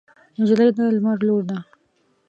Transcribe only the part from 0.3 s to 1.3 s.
نجلۍ د لمر